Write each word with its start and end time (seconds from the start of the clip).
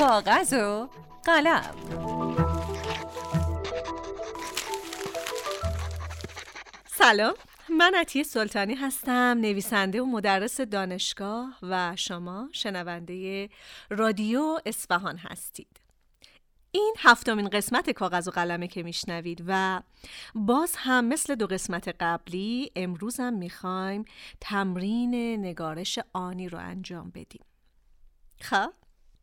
کاغذ 0.00 0.52
و 0.52 0.88
قلم 1.24 1.74
سلام. 6.86 7.34
من 7.68 7.92
عطیه 7.94 8.22
سلطانی 8.22 8.74
هستم 8.74 9.38
نویسنده 9.40 10.02
و 10.02 10.04
مدرس 10.06 10.60
دانشگاه 10.60 11.58
و 11.62 11.96
شما 11.96 12.48
شنونده 12.52 13.48
رادیو 13.90 14.60
اصفهان 14.66 15.16
هستید. 15.16 15.80
این 16.72 16.94
هفتمین 16.98 17.48
قسمت 17.48 17.90
کاغذ 17.90 18.28
و 18.28 18.30
قلمه 18.30 18.68
که 18.68 18.82
میشنوید 18.82 19.44
و 19.46 19.82
باز 20.34 20.74
هم 20.76 21.04
مثل 21.04 21.34
دو 21.34 21.46
قسمت 21.46 21.96
قبلی 22.00 22.72
امروز 22.76 23.20
هم 23.20 23.34
می‌خوایم 23.34 24.04
تمرین 24.40 25.14
نگارش 25.44 25.98
آنی 26.12 26.48
رو 26.48 26.58
انجام 26.58 27.10
بدیم. 27.10 27.44
خب؟ 28.40 28.72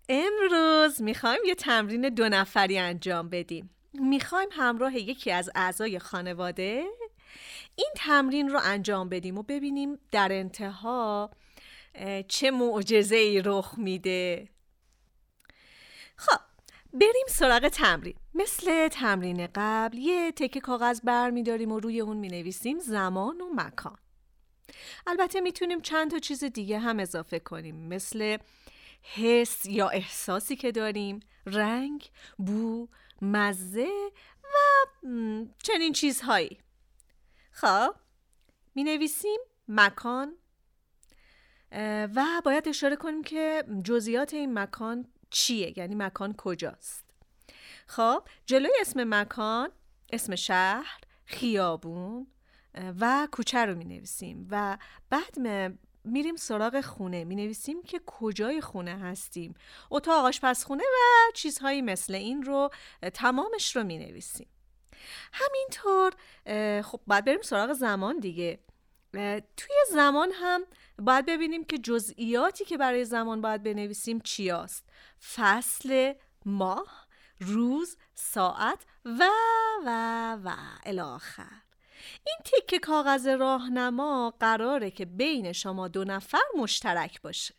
امروز 0.09 1.01
می‌خوایم 1.01 1.41
یه 1.45 1.55
تمرین 1.55 2.09
دو 2.09 2.29
نفری 2.29 2.79
انجام 2.79 3.29
بدیم. 3.29 3.69
می‌خوایم 3.93 4.49
همراه 4.51 4.95
یکی 4.95 5.31
از 5.31 5.49
اعضای 5.55 5.99
خانواده 5.99 6.85
این 7.75 7.89
تمرین 7.95 8.49
رو 8.49 8.59
انجام 8.63 9.09
بدیم 9.09 9.37
و 9.37 9.43
ببینیم 9.43 9.99
در 10.11 10.31
انتها 10.31 11.31
چه 12.27 12.51
معجزه 12.51 13.15
ای 13.15 13.41
رخ 13.45 13.73
میده. 13.77 14.49
خب 16.15 16.39
بریم 16.93 17.25
سراغ 17.29 17.67
تمرین. 17.67 18.15
مثل 18.33 18.87
تمرین 18.87 19.47
قبل 19.55 19.97
یه 19.97 20.31
تکه 20.31 20.59
کاغذ 20.59 21.01
بر 21.03 21.29
میداریم 21.29 21.71
و 21.71 21.79
روی 21.79 21.99
اون 21.99 22.17
می 22.17 22.27
نویسیم 22.27 22.79
زمان 22.79 23.41
و 23.41 23.53
مکان. 23.55 23.97
البته 25.07 25.41
می‌تونیم 25.41 25.81
چند 25.81 26.11
تا 26.11 26.19
چیز 26.19 26.43
دیگه 26.43 26.79
هم 26.79 26.99
اضافه 26.99 27.39
کنیم. 27.39 27.75
مثل 27.75 28.37
حس 29.15 29.65
یا 29.65 29.89
احساسی 29.89 30.55
که 30.55 30.71
داریم 30.71 31.19
رنگ، 31.45 32.11
بو، 32.37 32.87
مزه 33.21 33.89
و 34.43 34.57
چنین 35.63 35.93
چیزهایی. 35.93 36.57
خب 37.51 37.95
می 38.75 38.83
نویسیم 38.83 39.39
مکان 39.67 40.35
و 42.15 42.41
باید 42.45 42.67
اشاره 42.67 42.95
کنیم 42.95 43.23
که 43.23 43.63
جزئیات 43.83 44.33
این 44.33 44.59
مکان 44.59 45.07
چیه 45.29 45.73
یعنی 45.79 45.95
مکان 45.95 46.33
کجاست. 46.37 47.05
خب 47.87 48.27
جلوی 48.45 48.71
اسم 48.81 49.03
مکان 49.03 49.69
اسم 50.11 50.35
شهر 50.35 50.99
خیابون 51.25 52.27
و 52.99 53.27
کوچه 53.31 53.65
رو 53.65 53.75
می 53.75 53.85
نویسیم 53.85 54.47
و 54.51 54.77
بعد 55.09 55.39
میریم 56.07 56.35
سراغ 56.35 56.81
خونه. 56.81 57.23
می 57.23 57.35
نویسیم 57.35 57.83
که 57.83 58.01
کجای 58.05 58.61
خونه 58.61 58.99
هستیم. 58.99 59.53
اتاق 59.91 60.25
آشپزخونه 60.25 60.83
و 60.83 61.31
چیزهایی 61.33 61.81
مثل 61.81 62.15
این 62.15 62.43
رو 62.43 62.69
تمامش 63.13 63.75
رو 63.75 63.83
می 63.83 63.97
نویسیم 63.97 64.47
همینطور 65.33 66.13
خب 66.81 67.01
باید 67.07 67.25
بریم 67.25 67.41
سراغ 67.41 67.73
زمان 67.73 68.19
دیگه. 68.19 68.59
توی 69.57 69.75
زمان 69.91 70.31
هم 70.33 70.65
باید 70.99 71.25
ببینیم 71.25 71.63
که 71.63 71.77
جزئیاتی 71.77 72.65
که 72.65 72.77
برای 72.77 73.05
زمان 73.05 73.41
باید 73.41 73.63
بنویسیم 73.63 74.19
چیاست. 74.19 74.89
فصل 75.35 76.13
ماه 76.45 77.07
روز 77.39 77.97
ساعت 78.15 78.85
و 79.05 79.29
و 79.85 80.37
و 80.43 80.55
الاخر 80.85 81.61
این 82.27 82.37
تکه 82.45 82.79
کاغذ 82.79 83.27
راهنما 83.27 84.33
قراره 84.39 84.91
که 84.91 85.05
بین 85.05 85.51
شما 85.51 85.87
دو 85.87 86.03
نفر 86.03 86.43
مشترک 86.57 87.21
باشه. 87.21 87.53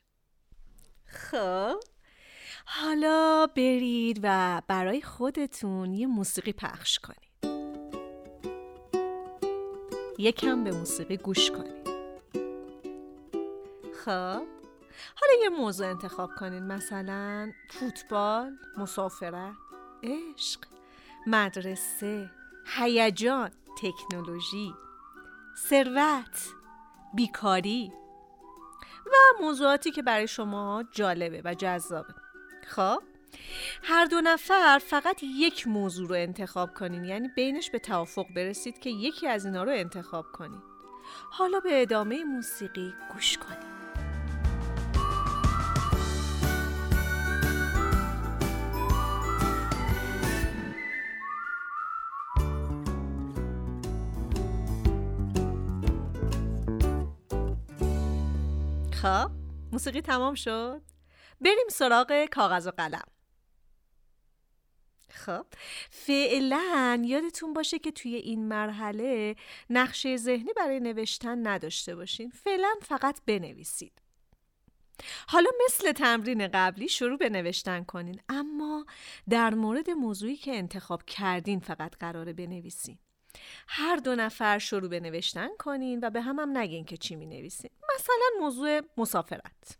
خب. 1.07 1.81
حالا 2.67 3.47
برید 3.57 4.21
و 4.23 4.63
برای 4.69 5.03
خودتون 5.03 5.95
یه 5.95 6.07
موسیقی 6.07 6.53
پخش 6.53 6.99
کنید. 6.99 7.29
یکم 10.19 10.65
به 10.65 10.71
موسیقی 10.71 11.17
گوش 11.17 11.51
کنید. 11.51 11.89
خب. 14.05 14.43
حالا 15.17 15.43
یه 15.43 15.49
موضوع 15.49 15.87
انتخاب 15.87 16.31
کنید 16.39 16.63
مثلا 16.63 17.53
فوتبال، 17.71 18.59
مسافرت، 18.77 19.55
عشق، 20.03 20.61
مدرسه، 21.27 22.31
هیجان، 22.77 23.51
تکنولوژی، 23.83 24.75
ثروت، 25.69 26.55
بیکاری 27.15 27.93
و 29.07 29.13
موضوعاتی 29.41 29.91
که 29.91 30.03
برای 30.03 30.29
شما 30.29 30.85
جالبه 30.93 31.43
و 31.45 31.55
جذابه. 31.55 32.15
خب 32.67 33.03
هر 33.83 34.05
دو 34.05 34.21
نفر 34.21 34.79
فقط 34.79 35.23
یک 35.23 35.69
موضوع 35.69 36.09
رو 36.09 36.15
انتخاب 36.15 36.75
کنین. 36.75 37.05
یعنی 37.05 37.29
بینش 37.29 37.71
به 37.71 37.79
توافق 37.79 38.27
برسید 38.37 38.79
که 38.79 38.91
یکی 38.91 39.29
از 39.29 39.47
اینا 39.47 39.63
رو 39.63 39.71
انتخاب 39.71 40.27
کنید 40.33 40.63
حالا 41.31 41.61
به 41.61 41.83
ادامه 41.83 42.25
موسیقی 42.25 42.95
گوش 43.13 43.39
کنید 43.39 43.78
خب 59.03 59.31
موسیقی 59.73 60.01
تمام 60.01 60.35
شد؟ 60.35 60.83
بریم 61.41 61.69
سراغ 61.71 62.25
کاغذ 62.25 62.67
و 62.67 62.71
قلم. 62.71 63.05
خب 65.11 65.47
فعلا 65.91 67.03
یادتون 67.05 67.53
باشه 67.53 67.79
که 67.79 67.91
توی 67.91 68.15
این 68.15 68.49
مرحله 68.49 69.37
نقشه 69.71 70.17
ذهنی 70.17 70.53
برای 70.57 70.81
نوشتن 70.81 71.47
نداشته 71.47 71.97
باشین 71.97 72.31
فعلا 72.31 72.75
فقط 72.83 73.21
بنویسید. 73.27 74.03
حالا 75.29 75.51
مثل 75.65 75.93
تمرین 75.93 76.49
قبلی 76.49 76.89
شروع 76.89 77.19
به 77.19 77.29
نوشتن 77.29 77.85
کنین 77.85 78.21
اما 78.29 78.87
در 79.29 79.55
مورد 79.55 79.91
موضوعی 79.91 80.37
که 80.37 80.57
انتخاب 80.57 81.03
کردین 81.03 81.61
فقط 81.61 81.97
قراره 81.97 82.33
بنویسین. 82.33 82.99
هر 83.69 83.97
دو 83.97 84.15
نفر 84.15 84.59
شروع 84.59 84.89
به 84.89 85.01
نوشتن 85.01 85.49
کنین 85.59 86.01
و 86.03 86.11
به 86.11 86.21
هم 86.21 86.39
هم 86.39 86.59
نگین 86.59 86.85
که 86.85 86.97
چی 86.97 87.17
می 87.17 87.27
نویسین 87.27 87.71
مثلا 87.95 88.41
موضوع 88.41 88.81
مسافرت. 88.97 89.79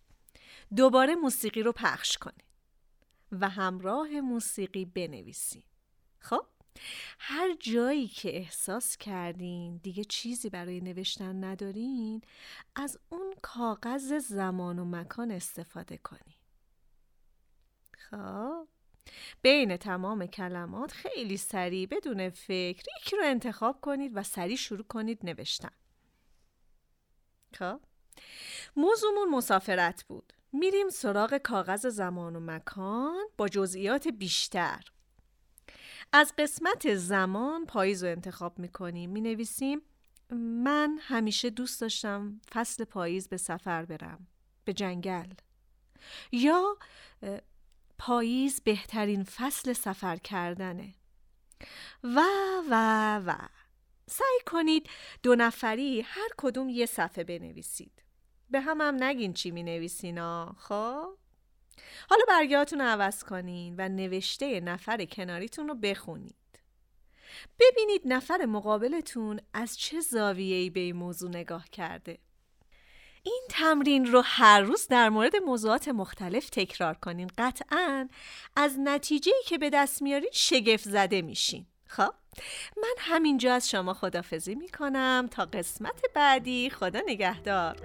دوباره 0.77 1.15
موسیقی 1.15 1.63
رو 1.63 1.73
پخش 1.73 2.19
کنین 2.19 2.47
و 3.33 3.49
همراه 3.49 4.21
موسیقی 4.21 4.85
بنویسین. 4.85 5.63
خب؟ 6.19 6.47
هر 7.19 7.55
جایی 7.61 8.09
که 8.09 8.37
احساس 8.37 8.97
کردین 8.97 9.77
دیگه 9.77 10.05
چیزی 10.05 10.51
برای 10.51 10.81
نوشتن 10.81 11.45
ندارین 11.45 12.23
از 12.77 12.99
اون 13.09 13.35
کاغذ 13.43 14.13
زمان 14.13 14.79
و 14.79 14.85
مکان 14.85 15.31
استفاده 15.31 15.97
کنین. 15.99 16.35
خب؟ 17.99 18.69
بین 19.43 19.77
تمام 19.77 20.27
کلمات 20.27 20.93
خیلی 20.93 21.37
سریع 21.37 21.87
بدون 21.87 22.31
فکر 22.31 22.85
یکی 23.01 23.17
رو 23.17 23.23
انتخاب 23.25 23.81
کنید 23.81 24.13
و 24.15 24.23
سریع 24.23 24.57
شروع 24.57 24.85
کنید 24.85 25.19
نوشتن. 25.23 25.71
خب؟ 27.55 27.81
موضوعمون 28.77 29.31
مسافرت 29.31 30.05
بود. 30.09 30.33
میریم 30.53 30.89
سراغ 30.89 31.37
کاغذ 31.37 31.87
زمان 31.87 32.37
و 32.37 32.41
مکان 32.41 33.25
با 33.37 33.49
جزئیات 33.49 34.09
بیشتر. 34.09 34.85
از 36.13 36.33
قسمت 36.39 36.95
زمان 36.95 37.67
پاییز 37.67 38.05
رو 38.05 38.11
انتخاب 38.11 38.59
می‌کنیم. 38.59 39.11
می 39.11 39.21
نویسیم 39.21 39.83
من 40.65 40.99
همیشه 41.01 41.51
دوست 41.51 41.81
داشتم 41.81 42.41
فصل 42.53 42.85
پاییز 42.85 43.29
به 43.29 43.37
سفر 43.37 43.85
برم 43.85 44.27
به 44.65 44.73
جنگل. 44.73 45.33
یا 46.33 46.79
پاییز 47.99 48.61
بهترین 48.61 49.25
فصل 49.25 49.73
سفر 49.73 50.17
کردنه. 50.17 50.95
و 52.05 52.21
و 52.71 52.75
و. 53.27 53.35
سعی 54.07 54.41
کنید 54.47 54.89
دو 55.23 55.35
نفری 55.35 56.01
هر 56.01 56.29
کدوم 56.37 56.69
یه 56.69 56.87
صفحه 56.87 57.25
بنویسید. 57.25 58.03
به 58.51 58.61
هم 58.61 58.81
هم 58.81 59.05
نگین 59.05 59.33
چی 59.33 59.51
می 59.51 59.63
نویسین 59.63 60.19
خب؟ 60.53 61.17
حالا 62.11 62.25
برگهاتون 62.29 62.81
رو 62.81 62.87
عوض 62.87 63.25
کنین 63.25 63.75
و 63.79 63.89
نوشته 63.89 64.61
نفر 64.61 65.05
کناریتون 65.05 65.69
رو 65.69 65.75
بخونید. 65.75 66.35
ببینید 67.61 68.03
نفر 68.05 68.47
مقابلتون 68.47 69.41
از 69.53 69.79
چه 69.79 70.01
زاویه‌ای 70.01 70.71
به 70.71 70.81
این 70.81 70.97
موضوع 70.97 71.31
نگاه 71.31 71.69
کرده. 71.69 72.19
تمرین 73.59 74.07
رو 74.07 74.23
هر 74.25 74.61
روز 74.61 74.89
در 74.89 75.09
مورد 75.09 75.37
موضوعات 75.37 75.89
مختلف 75.89 76.51
تکرار 76.51 76.95
کنین. 76.95 77.31
قطعا 77.39 78.09
از 78.57 78.77
نتیجه 78.79 79.33
که 79.47 79.59
به 79.59 79.71
دست 79.71 80.03
میارین 80.03 80.31
شگفت 80.33 80.89
زده 80.89 81.23
میشین. 81.23 81.67
خب؟ 81.87 82.15
من 82.77 82.95
همینجا 82.99 83.55
از 83.55 83.71
شما 83.71 83.95
خدافزی 83.95 84.55
می‌کنم. 84.55 85.29
تا 85.31 85.45
قسمت 85.45 86.01
بعدی 86.15 86.71
خدا 86.71 87.01
نگهدار. 87.07 87.77